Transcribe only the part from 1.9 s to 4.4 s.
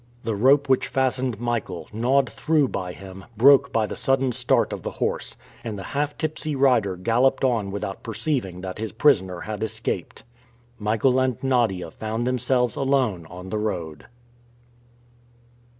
gnawed through by him, broke by the sudden